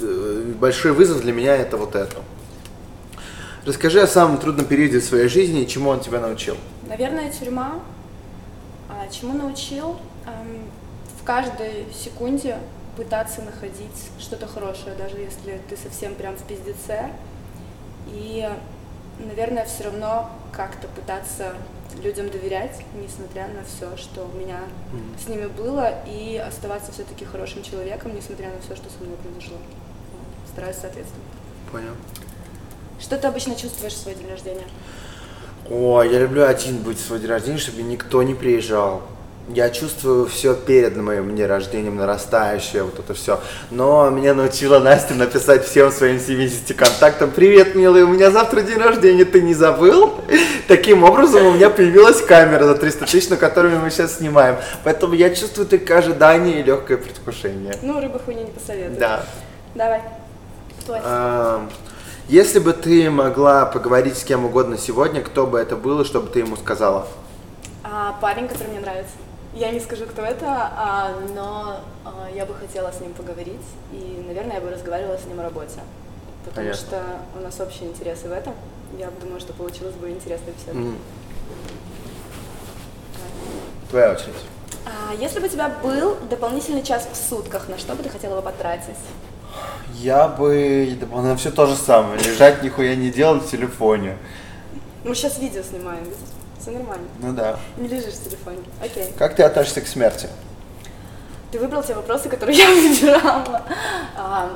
э, 0.00 0.52
большой 0.58 0.92
вызов 0.92 1.22
для 1.22 1.32
меня 1.32 1.56
это 1.56 1.76
вот 1.76 1.94
это. 1.94 2.16
Расскажи 3.64 4.00
о 4.00 4.06
самом 4.06 4.38
трудном 4.38 4.64
периоде 4.64 5.00
в 5.00 5.04
своей 5.04 5.28
жизни 5.28 5.62
и 5.62 5.68
чему 5.68 5.90
он 5.90 6.00
тебя 6.00 6.20
научил. 6.20 6.56
Наверное, 6.90 7.30
тюрьма. 7.30 7.80
А 8.88 9.06
чему 9.08 9.34
научил? 9.34 9.96
В 11.20 11.24
каждой 11.24 11.86
секунде 11.94 12.58
пытаться 12.96 13.42
находить 13.42 14.10
что-то 14.18 14.48
хорошее, 14.48 14.96
даже 14.96 15.18
если 15.18 15.60
ты 15.68 15.76
совсем 15.76 16.16
прям 16.16 16.36
в 16.36 16.42
пиздеце. 16.42 17.12
И, 18.08 18.44
наверное, 19.20 19.66
все 19.66 19.84
равно 19.84 20.30
как-то 20.50 20.88
пытаться 20.88 21.54
людям 22.02 22.28
доверять, 22.28 22.82
несмотря 23.00 23.46
на 23.46 23.62
все, 23.62 23.96
что 23.96 24.24
у 24.24 24.36
меня 24.36 24.58
с 25.24 25.28
ними 25.28 25.46
было, 25.46 25.94
и 26.08 26.38
оставаться 26.44 26.90
все-таки 26.90 27.24
хорошим 27.24 27.62
человеком, 27.62 28.16
несмотря 28.16 28.48
на 28.48 28.60
все, 28.62 28.74
что 28.74 28.90
со 28.90 28.98
мной 29.04 29.16
произошло. 29.18 29.58
Стараюсь 30.52 30.76
соответствовать. 30.76 31.28
Понял. 31.70 31.94
Что 32.98 33.16
ты 33.16 33.28
обычно 33.28 33.54
чувствуешь 33.54 33.92
в 33.92 33.98
свой 33.98 34.16
день 34.16 34.28
рождения? 34.28 34.66
О, 35.68 36.02
я 36.02 36.18
люблю 36.18 36.44
один 36.44 36.78
быть 36.78 36.98
в 36.98 37.06
свой 37.06 37.18
день 37.18 37.28
рождения, 37.30 37.58
чтобы 37.58 37.82
никто 37.82 38.22
не 38.22 38.34
приезжал. 38.34 39.02
я 39.54 39.70
чувствую 39.70 40.26
все 40.26 40.54
перед 40.54 40.96
моим 40.96 41.34
днем 41.34 41.48
рождения, 41.48 41.90
нарастающее, 41.90 42.82
вот 42.84 42.98
это 42.98 43.14
все. 43.14 43.40
Но 43.70 44.08
меня 44.10 44.34
научила 44.34 44.78
Настя 44.78 45.14
написать 45.14 45.64
всем 45.64 45.90
своим 45.90 46.20
70 46.20 46.76
контактам, 46.76 47.30
привет, 47.30 47.74
милый, 47.74 48.02
у 48.02 48.08
меня 48.08 48.30
завтра 48.30 48.60
день 48.60 48.78
рождения, 48.78 49.24
ты 49.24 49.42
не 49.42 49.54
забыл? 49.54 50.14
Таким 50.68 51.02
образом 51.02 51.46
у 51.46 51.52
меня 51.52 51.68
появилась 51.68 52.20
камера 52.22 52.64
за 52.64 52.76
300 52.76 53.06
тысяч, 53.06 53.28
на 53.28 53.36
которой 53.36 53.76
мы 53.76 53.90
сейчас 53.90 54.18
снимаем. 54.18 54.56
Поэтому 54.84 55.14
я 55.14 55.30
чувствую 55.34 55.66
только 55.66 55.98
ожидание 55.98 56.60
и 56.60 56.62
легкое 56.62 56.96
предвкушение. 56.96 57.74
Ну, 57.82 58.00
рыба 58.00 58.20
хуйни 58.20 58.44
не 58.44 58.50
посоветую. 58.50 58.98
Да. 58.98 59.24
Давай. 59.74 60.00
Твой. 60.86 61.00
Если 62.30 62.60
бы 62.60 62.72
ты 62.72 63.10
могла 63.10 63.66
поговорить 63.66 64.16
с 64.16 64.22
кем 64.22 64.44
угодно 64.44 64.78
сегодня, 64.78 65.20
кто 65.20 65.48
бы 65.48 65.58
это 65.58 65.74
был 65.74 66.02
и 66.02 66.04
что 66.04 66.20
бы 66.20 66.28
ты 66.28 66.38
ему 66.38 66.54
сказала? 66.54 67.08
А, 67.82 68.16
парень, 68.20 68.46
который 68.46 68.68
мне 68.68 68.78
нравится. 68.78 69.14
Я 69.52 69.72
не 69.72 69.80
скажу, 69.80 70.06
кто 70.06 70.22
это, 70.22 70.46
а, 70.46 71.12
но 71.34 71.80
а, 72.04 72.28
я 72.32 72.46
бы 72.46 72.54
хотела 72.54 72.92
с 72.92 73.00
ним 73.00 73.14
поговорить, 73.14 73.66
и, 73.90 74.24
наверное, 74.28 74.54
я 74.54 74.60
бы 74.60 74.70
разговаривала 74.70 75.18
с 75.18 75.24
ним 75.24 75.40
о 75.40 75.42
работе, 75.42 75.80
потому 76.44 76.68
Понятно. 76.68 76.86
что 76.86 77.02
у 77.36 77.42
нас 77.42 77.58
общие 77.58 77.88
интересы 77.88 78.28
в 78.28 78.32
этом. 78.32 78.54
Я 78.96 79.10
думаю, 79.20 79.40
что 79.40 79.52
получилось 79.52 79.96
бы 79.96 80.08
интересная 80.10 80.54
беседа. 80.54 80.78
М. 80.78 80.98
Твоя 83.90 84.12
очередь. 84.12 84.36
А, 84.86 85.12
если 85.14 85.40
бы 85.40 85.46
у 85.46 85.50
тебя 85.50 85.68
был 85.82 86.16
дополнительный 86.30 86.84
час 86.84 87.08
в 87.12 87.16
сутках, 87.16 87.68
на 87.68 87.76
что 87.76 87.96
бы 87.96 88.04
ты 88.04 88.08
хотела 88.08 88.36
бы 88.36 88.42
потратить? 88.42 88.94
Я 89.94 90.28
бы 90.28 90.96
на 91.12 91.36
все 91.36 91.50
то 91.50 91.66
же 91.66 91.76
самое. 91.76 92.18
Лежать 92.20 92.62
нихуя 92.62 92.94
не 92.96 93.10
делать 93.10 93.42
в 93.44 93.50
телефоне. 93.50 94.16
Мы 95.04 95.14
сейчас 95.14 95.38
видео 95.38 95.62
снимаем? 95.62 96.04
Все 96.60 96.70
нормально. 96.72 97.06
Ну 97.20 97.32
да. 97.32 97.58
Не 97.78 97.88
лежишь 97.88 98.14
в 98.14 98.24
телефоне. 98.24 98.58
Окей. 98.82 99.06
Как 99.18 99.34
ты 99.34 99.42
относишься 99.42 99.80
к 99.80 99.86
смерти? 99.86 100.28
Ты 101.50 101.58
выбрал 101.58 101.82
те 101.82 101.94
вопросы, 101.94 102.28
которые 102.28 102.58
я 102.58 102.68
выбирала. 102.70 103.62
А, 104.16 104.50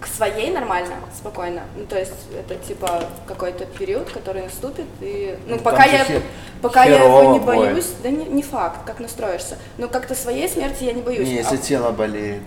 к 0.00 0.06
своей 0.06 0.50
нормально, 0.50 0.94
спокойно. 1.16 1.62
Ну, 1.76 1.84
то 1.86 1.98
есть 1.98 2.12
это 2.38 2.54
типа 2.54 3.04
какой-то 3.26 3.66
период, 3.66 4.10
который 4.10 4.42
наступит, 4.44 4.86
и 5.00 5.36
ну 5.46 5.56
Ну, 5.56 5.60
пока 5.60 5.84
я 5.84 6.04
хе- 6.04 6.22
пока 6.62 6.84
я 6.84 7.04
его 7.04 7.32
не 7.34 7.40
будет. 7.40 7.44
боюсь, 7.46 7.90
да 8.02 8.08
не, 8.10 8.24
не 8.24 8.42
факт, 8.42 8.78
как 8.86 9.00
настроишься. 9.00 9.58
Но 9.76 9.88
как-то 9.88 10.14
своей 10.14 10.48
смерти 10.48 10.84
я 10.84 10.92
не 10.92 11.02
боюсь. 11.02 11.26
Не, 11.28 11.36
если 11.36 11.56
А- 11.56 11.58
тело 11.58 11.90
болеет. 11.90 12.42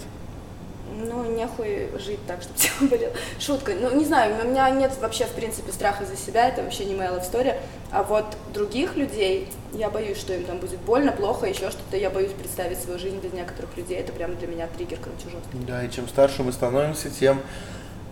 Ну, 1.08 1.24
нехуй 1.32 1.90
жить 1.98 2.20
так, 2.28 2.42
чтобы 2.42 2.58
тело 2.60 2.90
болело. 2.90 3.14
Шутка. 3.40 3.74
Ну, 3.80 3.96
не 3.96 4.06
знаю, 4.06 4.36
у 4.44 4.48
меня 4.48 4.70
нет 4.70 4.92
вообще, 5.00 5.26
в 5.26 5.32
принципе, 5.32 5.72
страха 5.72 6.06
за 6.06 6.16
себя, 6.16 6.50
это 6.50 6.64
вообще 6.64 6.86
не 6.86 6.96
моя 6.96 7.18
история. 7.20 7.60
А 7.92 8.04
вот 8.04 8.26
других 8.54 8.96
людей, 8.96 9.48
я 9.74 9.90
боюсь, 9.90 10.18
что 10.18 10.34
им 10.34 10.46
там 10.46 10.58
будет 10.60 10.80
больно, 10.80 11.12
плохо, 11.12 11.46
еще 11.48 11.70
что-то. 11.72 11.98
Я 11.98 12.10
боюсь 12.10 12.32
представить 12.32 12.80
свою 12.80 13.00
жизнь 13.00 13.20
без 13.20 13.34
некоторых 13.34 13.76
людей. 13.78 13.98
Это 13.98 14.14
прям 14.14 14.36
для 14.38 14.48
меня 14.48 14.68
триггер, 14.68 15.00
короче, 15.04 15.24
жесткий. 15.24 15.66
Да, 15.68 15.84
и 15.84 15.92
чем 15.92 16.08
старше 16.08 16.44
мы 16.44 16.52
становимся, 16.52 17.10
тем 17.10 17.42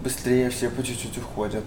быстрее 0.01 0.49
все 0.49 0.69
по 0.69 0.83
чуть-чуть 0.83 1.17
уходят. 1.17 1.63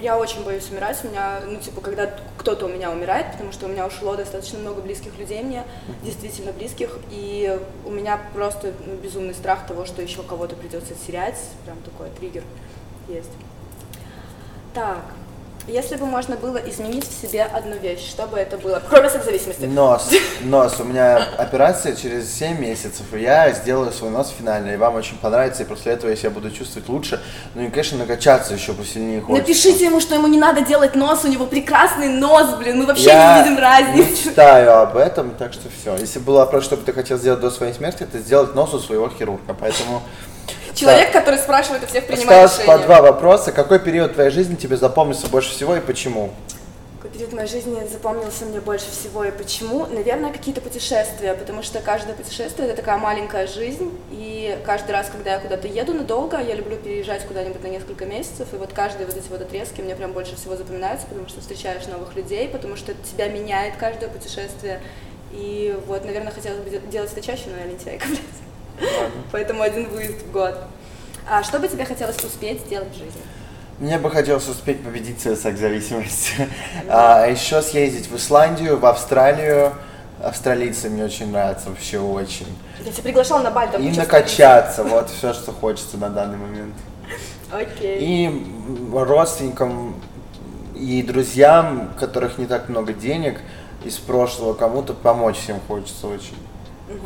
Я 0.00 0.18
очень 0.18 0.44
боюсь 0.44 0.68
умирать. 0.70 0.98
У 1.04 1.08
меня, 1.08 1.40
ну, 1.46 1.58
типа, 1.60 1.80
когда 1.80 2.10
кто-то 2.38 2.66
у 2.66 2.68
меня 2.68 2.90
умирает, 2.90 3.32
потому 3.32 3.52
что 3.52 3.66
у 3.66 3.68
меня 3.68 3.86
ушло 3.86 4.16
достаточно 4.16 4.58
много 4.58 4.80
близких 4.80 5.16
людей 5.18 5.42
мне, 5.42 5.64
действительно 6.02 6.52
близких, 6.52 6.98
и 7.10 7.58
у 7.84 7.90
меня 7.90 8.20
просто 8.34 8.72
ну, 8.86 8.96
безумный 8.96 9.34
страх 9.34 9.66
того, 9.66 9.84
что 9.86 10.02
еще 10.02 10.22
кого-то 10.22 10.56
придется 10.56 10.94
терять. 11.06 11.38
Прям 11.64 11.78
такой 11.82 12.08
триггер 12.18 12.42
есть. 13.08 13.30
Так, 14.74 15.04
если 15.66 15.96
бы 15.96 16.06
можно 16.06 16.36
было 16.36 16.58
изменить 16.58 17.08
в 17.08 17.20
себе 17.20 17.42
одну 17.42 17.76
вещь, 17.76 18.06
что 18.06 18.26
бы 18.26 18.36
это 18.38 18.58
было? 18.58 18.82
Кроме 18.88 19.08
секс-зависимости. 19.08 19.64
Нос, 19.64 20.10
нос. 20.42 20.78
У 20.78 20.84
меня 20.84 21.16
операция 21.38 21.96
через 21.96 22.32
7 22.34 22.58
месяцев, 22.60 23.06
и 23.14 23.20
я 23.20 23.50
сделаю 23.52 23.92
свой 23.92 24.10
нос 24.10 24.32
финально, 24.36 24.72
и 24.72 24.76
вам 24.76 24.96
очень 24.96 25.16
понравится, 25.16 25.62
и 25.62 25.66
после 25.66 25.92
этого 25.92 26.10
я 26.10 26.16
себя 26.16 26.30
буду 26.30 26.50
чувствовать 26.50 26.88
лучше. 26.88 27.20
Ну 27.54 27.62
и, 27.62 27.70
конечно, 27.70 27.98
накачаться 27.98 28.52
еще 28.54 28.74
посильнее 28.74 29.20
хочется. 29.20 29.48
Напишите 29.48 29.86
ему, 29.86 30.00
что 30.00 30.14
ему 30.14 30.26
не 30.26 30.38
надо 30.38 30.60
делать 30.60 30.94
нос, 30.94 31.24
у 31.24 31.28
него 31.28 31.46
прекрасный 31.46 32.08
нос, 32.08 32.54
блин, 32.58 32.78
мы 32.78 32.86
вообще 32.86 33.04
я 33.04 33.38
не 33.38 33.42
видим 33.44 33.58
разницы. 33.58 34.28
мечтаю 34.28 34.80
об 34.80 34.96
этом, 34.96 35.30
так 35.30 35.52
что 35.52 35.68
все. 35.80 35.96
Если 35.96 36.18
был 36.18 36.34
вопрос, 36.34 36.64
что 36.64 36.76
бы 36.76 36.82
ты 36.82 36.92
хотел 36.92 37.16
сделать 37.16 37.40
до 37.40 37.50
своей 37.50 37.72
смерти, 37.72 38.02
это 38.02 38.18
сделать 38.18 38.54
нос 38.54 38.74
у 38.74 38.78
своего 38.78 39.08
хирурга, 39.08 39.54
поэтому... 39.58 40.02
Человек, 40.74 41.12
который 41.12 41.38
спрашивает 41.38 41.84
у 41.84 41.86
всех, 41.86 42.06
принимает 42.06 42.44
Осталось 42.44 42.58
решения. 42.58 42.78
по 42.78 42.84
два 42.84 43.02
вопроса. 43.02 43.52
Какой 43.52 43.78
период 43.78 44.14
твоей 44.14 44.30
жизни 44.30 44.54
тебе 44.56 44.76
запомнился 44.76 45.28
больше 45.28 45.50
всего 45.50 45.76
и 45.76 45.80
почему? 45.80 46.30
Какой 46.96 47.10
период 47.18 47.32
моей 47.34 47.46
жизни 47.48 47.86
запомнился 47.92 48.44
мне 48.46 48.60
больше 48.60 48.90
всего 48.90 49.24
и 49.24 49.30
почему? 49.30 49.86
Наверное, 49.86 50.32
какие-то 50.32 50.60
путешествия, 50.60 51.34
потому 51.34 51.62
что 51.62 51.80
каждое 51.80 52.14
путешествие 52.14 52.66
это 52.68 52.76
такая 52.78 52.96
маленькая 52.98 53.46
жизнь, 53.46 53.92
и 54.10 54.58
каждый 54.64 54.92
раз, 54.92 55.08
когда 55.12 55.34
я 55.34 55.38
куда-то 55.38 55.68
еду 55.68 55.92
надолго, 55.92 56.40
я 56.40 56.54
люблю 56.54 56.76
переезжать 56.76 57.24
куда-нибудь 57.26 57.62
на 57.62 57.68
несколько 57.68 58.06
месяцев, 58.06 58.48
и 58.52 58.56
вот 58.56 58.72
каждые 58.72 59.06
вот 59.06 59.16
эти 59.16 59.28
вот 59.28 59.42
отрезки 59.42 59.80
мне 59.82 59.94
прям 59.94 60.12
больше 60.12 60.34
всего 60.36 60.56
запоминаются, 60.56 61.06
потому 61.06 61.28
что 61.28 61.40
встречаешь 61.40 61.86
новых 61.86 62.16
людей, 62.16 62.48
потому 62.48 62.74
что 62.74 62.94
тебя 63.12 63.28
меняет 63.28 63.74
каждое 63.76 64.08
путешествие, 64.08 64.80
и 65.30 65.76
вот, 65.86 66.04
наверное, 66.06 66.32
хотелось 66.32 66.60
бы 66.60 66.70
де- 66.70 66.80
делать 66.90 67.12
это 67.12 67.20
чаще, 67.20 67.44
но 67.54 67.58
я 67.58 67.66
лентяйка, 67.66 68.06
блядь. 68.08 68.18
Поэтому 69.32 69.62
один 69.62 69.88
выезд 69.88 70.22
в 70.22 70.32
год. 70.32 70.56
А 71.28 71.42
что 71.42 71.58
бы 71.58 71.68
тебе 71.68 71.84
хотелось 71.84 72.22
успеть 72.22 72.60
сделать 72.60 72.90
в 72.90 72.98
жизни? 72.98 73.22
Мне 73.78 73.98
бы 73.98 74.10
хотелось 74.10 74.48
успеть 74.48 74.82
победить 74.82 75.20
свою 75.20 75.36
секс-зависимость. 75.36 76.34
А 76.88 77.26
еще 77.26 77.60
съездить 77.62 78.08
в 78.08 78.16
Исландию, 78.16 78.78
в 78.78 78.86
Австралию. 78.86 79.72
Австралийцы 80.22 80.88
мне 80.88 81.04
очень 81.04 81.32
нравятся, 81.32 81.70
вообще 81.70 81.98
очень. 81.98 82.46
Я 82.84 82.92
тебя 82.92 83.02
приглашала 83.02 83.42
на 83.42 83.50
баль, 83.50 83.70
там 83.70 83.82
И 83.82 83.90
накачаться, 83.90 84.84
вот 84.84 85.10
все, 85.10 85.34
что 85.34 85.52
хочется 85.52 85.98
на 85.98 86.08
данный 86.08 86.38
момент. 86.38 86.74
Окей. 87.52 87.98
И 88.00 88.46
родственникам 88.92 90.00
и 90.74 91.02
друзьям, 91.02 91.90
которых 91.98 92.38
не 92.38 92.46
так 92.46 92.68
много 92.68 92.92
денег 92.92 93.40
из 93.84 93.96
прошлого, 93.96 94.54
кому-то 94.54 94.94
помочь 94.94 95.36
всем 95.36 95.60
хочется 95.66 96.06
очень. 96.06 96.36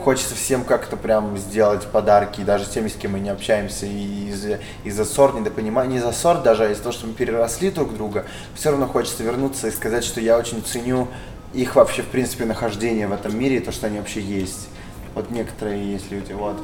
Хочется 0.03 0.35
всем 0.35 0.65
как-то 0.65 0.97
прям 0.97 1.39
сделать 1.39 1.87
подарки, 1.87 2.41
даже 2.41 2.65
с 2.65 2.69
теми, 2.69 2.89
с 2.89 2.95
кем 2.95 3.13
мы 3.13 3.21
не 3.21 3.29
общаемся, 3.29 3.87
и 3.87 4.29
из- 4.29 4.59
из-за 4.83 5.05
ссор, 5.05 5.35
недопонимания, 5.37 5.93
не 5.93 5.97
из-за 5.99 6.11
ссор 6.13 6.43
даже, 6.43 6.65
а 6.65 6.71
из-за 6.73 6.83
того, 6.83 6.93
что 6.93 7.07
мы 7.07 7.13
переросли 7.13 7.71
друг 7.71 7.95
друга, 7.95 8.25
все 8.57 8.71
равно 8.71 8.89
хочется 8.89 9.23
вернуться 9.23 9.69
и 9.69 9.71
сказать, 9.71 10.03
что 10.05 10.21
я 10.21 10.37
очень 10.37 10.63
ценю 10.65 11.07
их 11.55 11.77
вообще, 11.77 12.03
в 12.03 12.09
принципе, 12.09 12.45
нахождение 12.45 13.07
в 13.07 13.13
этом 13.13 13.39
мире, 13.39 13.59
и 13.59 13.61
то, 13.61 13.71
что 13.71 13.87
они 13.87 13.99
вообще 13.99 14.21
есть. 14.21 14.69
Вот 15.15 15.31
некоторые 15.31 15.93
есть 15.93 16.11
люди, 16.11 16.33
вот. 16.33 16.57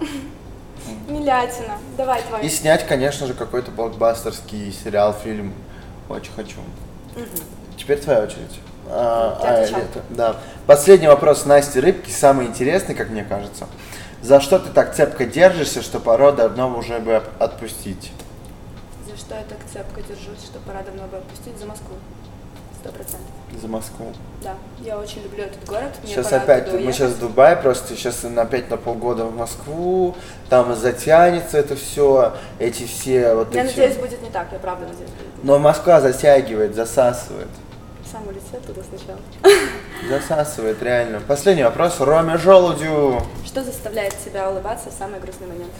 Милятина. 1.08 1.78
Давай 1.98 2.22
твой. 2.22 2.44
И 2.46 2.48
снять, 2.48 2.86
конечно 2.86 3.26
же, 3.26 3.34
какой-то 3.34 3.70
блокбастерский 3.70 4.72
сериал, 4.72 5.12
фильм. 5.12 5.52
Очень 6.08 6.32
хочу. 6.34 6.56
Теперь 7.76 7.98
твоя 7.98 8.20
очередь. 8.22 8.58
А, 8.88 9.38
Я 9.42 9.76
а, 9.76 9.80
это- 9.80 10.02
да. 10.10 10.36
Последний 10.66 11.08
вопрос 11.08 11.44
Насти 11.46 11.80
Рыбки, 11.80 12.10
самый 12.10 12.46
интересный, 12.46 12.94
как 12.94 13.10
мне 13.10 13.24
кажется. 13.24 13.66
За 14.22 14.40
что 14.40 14.58
ты 14.58 14.70
так 14.70 14.94
цепко 14.94 15.26
держишься, 15.26 15.82
что 15.82 16.00
пора 16.00 16.32
давно 16.32 16.76
уже 16.78 16.98
бы 16.98 17.22
отпустить? 17.38 18.12
За 19.06 19.16
что 19.16 19.34
я 19.34 19.42
так 19.42 19.58
цепко 19.70 20.00
держусь, 20.00 20.44
что 20.44 20.58
пора 20.60 20.82
давно 20.82 21.06
бы 21.06 21.18
отпустить 21.18 21.58
за 21.58 21.66
Москву. 21.66 21.96
Сто 22.80 22.90
процентов. 22.92 23.28
За 23.60 23.68
Москву. 23.68 24.12
Да, 24.42 24.54
я 24.80 24.98
очень 24.98 25.22
люблю 25.22 25.44
этот 25.44 25.64
город. 25.66 25.90
Мне 26.02 26.12
Сейчас 26.12 26.32
опять, 26.32 26.72
мы 26.72 26.92
сейчас 26.92 27.12
в 27.12 27.20
Дубае, 27.20 27.56
просто 27.56 27.94
сейчас 27.94 28.24
опять 28.24 28.70
на 28.70 28.76
полгода 28.76 29.24
в 29.24 29.36
Москву, 29.36 30.14
там 30.50 30.74
затянется 30.74 31.58
это 31.58 31.76
все, 31.76 32.34
эти 32.58 32.86
все 32.86 33.34
вот 33.34 33.54
Я 33.54 33.64
эти... 33.64 33.70
надеюсь, 33.70 33.96
будет 33.96 34.22
не 34.22 34.30
так, 34.30 34.48
я 34.52 34.58
правда 34.58 34.86
надеюсь, 34.86 35.10
будет. 35.10 35.44
Но 35.44 35.58
Москва 35.58 36.00
затягивает, 36.00 36.74
засасывает. 36.74 37.48
Сам 38.14 38.28
улетел 38.28 38.60
туда 38.64 38.80
сначала. 38.88 39.18
Засасывает, 40.08 40.80
реально. 40.80 41.20
Последний 41.26 41.64
вопрос 41.64 41.98
Роме 41.98 42.38
Желудю. 42.38 43.20
Что 43.44 43.64
заставляет 43.64 44.14
тебя 44.24 44.48
улыбаться 44.52 44.90
в 44.90 44.92
самый 44.92 45.18
грустный 45.18 45.48
момент? 45.48 45.72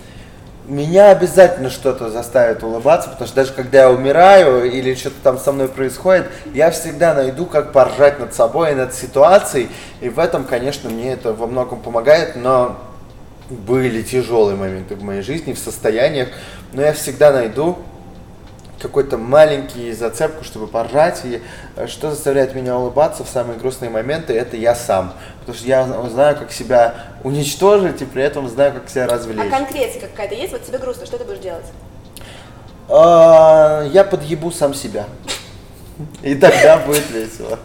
Меня 0.67 1.11
обязательно 1.11 1.71
что-то 1.71 2.11
заставит 2.11 2.65
улыбаться, 2.65 3.09
потому 3.11 3.29
что 3.29 3.37
даже 3.37 3.53
когда 3.53 3.83
я 3.83 3.91
умираю 3.93 4.69
или 4.69 4.97
что-то 4.97 5.15
там 5.23 5.39
со 5.39 5.53
мной 5.53 5.69
происходит, 5.69 6.27
я 6.53 6.73
всегда 6.73 7.15
найду, 7.15 7.47
как 7.47 7.71
поржать 7.71 8.19
над 8.19 8.35
собой 8.35 8.73
и 8.73 8.75
над 8.75 8.95
ситуацией. 8.95 9.69
И 10.01 10.09
в 10.09 10.19
этом, 10.19 10.43
конечно, 10.43 10.91
мне 10.91 11.13
это 11.13 11.33
во 11.35 11.47
многом 11.47 11.83
помогает, 11.83 12.35
но 12.35 12.77
были 13.49 14.03
тяжелые 14.03 14.57
моменты 14.57 14.97
в 14.97 15.05
моей 15.05 15.23
жизни, 15.23 15.53
в 15.53 15.59
состояниях, 15.61 16.31
но 16.73 16.83
я 16.83 16.95
всегда 16.95 17.31
найду 17.31 17.79
какой-то 18.85 19.17
маленький 19.17 19.93
зацепку, 19.93 20.45
чтобы 20.45 20.67
поржать. 20.67 21.23
И 21.25 21.43
э, 21.77 21.87
что 21.87 22.11
заставляет 22.11 22.55
меня 22.55 22.77
улыбаться 22.77 23.25
в 23.25 23.29
самые 23.29 23.59
грустные 23.59 23.91
моменты, 23.91 24.35
это 24.35 24.57
я 24.57 24.75
сам. 24.75 25.15
Потому 25.41 25.57
что 25.57 25.67
я 25.67 25.85
знаю, 26.11 26.37
как 26.37 26.53
себя 26.53 26.95
уничтожить, 27.25 28.03
и 28.03 28.05
при 28.05 28.23
этом 28.23 28.49
знаю, 28.49 28.75
как 28.75 28.89
себя 28.89 29.07
развлечь. 29.07 29.51
А 29.53 29.57
конкретика 29.57 30.07
какая-то 30.07 30.35
есть? 30.35 30.53
Вот 30.53 30.65
тебе 30.65 30.79
грустно, 30.79 31.07
что 31.07 31.19
ты 31.19 31.25
будешь 31.25 31.39
делать? 31.41 31.67
А, 32.89 33.83
Я 33.93 34.05
подъебу 34.05 34.51
сам 34.51 34.75
себя. 34.75 35.07
И 36.23 36.35
тогда 36.35 36.79
будет 36.79 37.11
весело. 37.11 37.59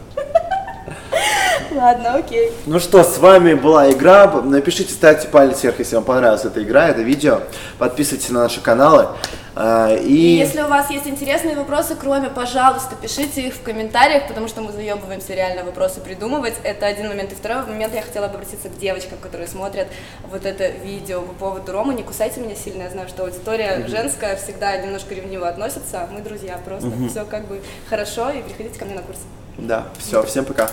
Ладно, 1.76 2.16
окей. 2.16 2.52
Ну 2.66 2.80
что, 2.80 3.04
с 3.04 3.18
вами 3.18 3.54
была 3.54 3.92
игра. 3.92 4.28
Напишите, 4.42 4.94
ставьте 4.94 5.28
палец 5.28 5.64
вверх, 5.64 5.80
если 5.80 5.96
вам 5.96 6.04
понравилась 6.04 6.46
эта 6.46 6.64
игра, 6.64 6.88
это 6.88 7.02
видео. 7.02 7.42
Подписывайтесь 7.78 8.30
на 8.30 8.44
наши 8.44 8.62
каналы. 8.62 9.08
А, 9.56 9.94
И 9.94 10.14
И, 10.14 10.38
если 10.38 10.62
у 10.62 10.68
вас 10.68 10.90
есть 10.90 11.06
интересные 11.08 11.56
вопросы, 11.56 11.96
кроме, 12.00 12.30
пожалуйста, 12.30 12.96
пишите 12.96 13.48
их 13.48 13.56
в 13.56 13.62
комментариях, 13.62 14.28
потому 14.28 14.48
что 14.48 14.62
мы 14.62 14.72
заебываемся 14.72 15.34
реально 15.34 15.64
вопросы 15.64 16.00
придумывать. 16.00 16.54
Это 16.64 16.86
один 16.86 17.10
момент. 17.10 17.32
И 17.34 17.36
второй 17.36 17.66
момент, 17.66 17.94
я 17.94 18.02
хотела 18.02 18.28
бы 18.28 18.36
обратиться 18.36 18.70
к 18.70 18.78
девочкам, 18.78 19.18
которые 19.22 19.48
смотрят 19.48 19.88
вот 20.32 20.46
это 20.46 20.68
видео 20.70 21.22
по 21.22 21.34
поводу 21.34 21.72
Ромы. 21.72 21.94
Не 21.94 22.04
кусайте 22.04 22.40
меня 22.40 22.56
сильно, 22.56 22.84
я 22.84 22.90
знаю, 22.90 23.10
что 23.10 23.24
аудитория 23.24 23.86
женская 23.88 24.36
всегда 24.38 24.78
немножко 24.78 25.14
ревниво 25.14 25.48
относится. 25.48 26.08
Мы 26.12 26.22
друзья 26.22 26.60
просто. 26.64 26.92
Все 27.10 27.26
как 27.26 27.46
бы 27.48 27.62
хорошо, 27.90 28.30
и 28.30 28.42
приходите 28.42 28.80
ко 28.80 28.86
мне 28.86 28.96
на 28.96 29.02
курсы. 29.02 29.22
да, 29.58 29.86
все, 30.00 30.24
всем 30.24 30.46
пока. 30.46 30.70